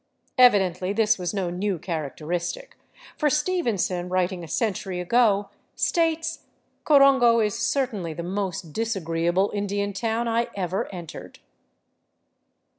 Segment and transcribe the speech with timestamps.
[0.39, 2.75] Evidently this was no new characteristic,
[3.19, 9.93] for Stevenson, writing a century ago, states, *' Corongo is certainly the most disagreeable Indian
[9.93, 11.37] town I ever entered."